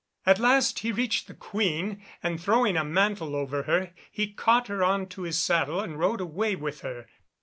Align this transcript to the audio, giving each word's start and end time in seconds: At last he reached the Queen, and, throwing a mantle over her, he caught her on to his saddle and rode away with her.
At 0.25 0.39
last 0.39 0.79
he 0.79 0.91
reached 0.91 1.27
the 1.27 1.35
Queen, 1.35 2.03
and, 2.23 2.41
throwing 2.41 2.75
a 2.75 2.83
mantle 2.83 3.35
over 3.35 3.61
her, 3.61 3.93
he 4.11 4.33
caught 4.33 4.67
her 4.67 4.81
on 4.83 5.05
to 5.09 5.21
his 5.21 5.37
saddle 5.37 5.79
and 5.79 5.99
rode 5.99 6.21
away 6.21 6.55
with 6.55 6.81
her. 6.81 7.05